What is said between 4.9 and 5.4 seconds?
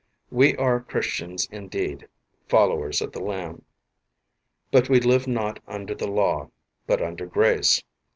live